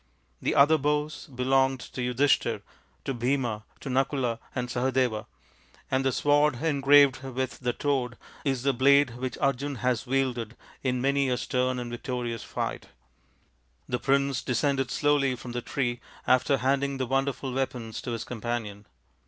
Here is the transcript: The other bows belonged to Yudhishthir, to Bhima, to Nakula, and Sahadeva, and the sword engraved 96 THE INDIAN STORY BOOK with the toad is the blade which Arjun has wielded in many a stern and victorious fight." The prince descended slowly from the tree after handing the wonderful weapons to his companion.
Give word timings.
The 0.41 0.55
other 0.55 0.79
bows 0.79 1.27
belonged 1.27 1.79
to 1.93 2.01
Yudhishthir, 2.01 2.63
to 3.05 3.13
Bhima, 3.13 3.65
to 3.81 3.87
Nakula, 3.87 4.39
and 4.55 4.67
Sahadeva, 4.67 5.27
and 5.91 6.03
the 6.03 6.11
sword 6.11 6.55
engraved 6.63 7.21
96 7.21 7.21
THE 7.21 7.27
INDIAN 7.27 7.31
STORY 7.31 7.33
BOOK 7.33 7.37
with 7.37 7.59
the 7.59 7.73
toad 7.73 8.17
is 8.43 8.63
the 8.63 8.73
blade 8.73 9.17
which 9.17 9.37
Arjun 9.37 9.75
has 9.75 10.07
wielded 10.07 10.55
in 10.81 11.01
many 11.01 11.29
a 11.29 11.37
stern 11.37 11.77
and 11.77 11.91
victorious 11.91 12.41
fight." 12.43 12.87
The 13.87 13.99
prince 13.99 14.41
descended 14.41 14.89
slowly 14.89 15.35
from 15.35 15.51
the 15.51 15.61
tree 15.61 15.99
after 16.25 16.57
handing 16.57 16.97
the 16.97 17.05
wonderful 17.05 17.53
weapons 17.53 18.01
to 18.01 18.09
his 18.09 18.23
companion. 18.23 18.87